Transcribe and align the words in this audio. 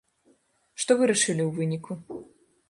Што 0.83 0.97
вырашылі 1.01 1.43
ў 1.45 1.51
выніку? 1.59 1.93